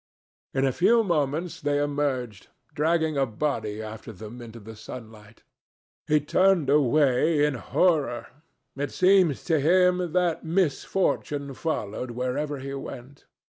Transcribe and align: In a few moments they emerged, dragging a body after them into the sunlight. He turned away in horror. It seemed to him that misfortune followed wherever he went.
In 0.55 0.65
a 0.65 0.71
few 0.71 1.03
moments 1.03 1.61
they 1.61 1.77
emerged, 1.79 2.47
dragging 2.73 3.17
a 3.19 3.27
body 3.27 3.83
after 3.83 4.11
them 4.11 4.41
into 4.41 4.59
the 4.59 4.75
sunlight. 4.75 5.43
He 6.07 6.19
turned 6.19 6.71
away 6.71 7.45
in 7.45 7.53
horror. 7.53 8.25
It 8.75 8.91
seemed 8.91 9.37
to 9.45 9.59
him 9.59 10.13
that 10.13 10.43
misfortune 10.43 11.53
followed 11.53 12.09
wherever 12.17 12.57
he 12.57 12.73
went. 12.73 13.27